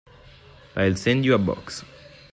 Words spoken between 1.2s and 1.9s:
you a box.